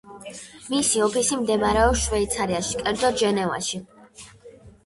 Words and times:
მისი 0.75 1.03
ოფისი 1.07 1.37
მდებარეობს 1.41 2.07
შვეიცარიაში, 2.07 2.81
კერძოდ 2.81 3.23
ჟენევაში. 3.25 3.83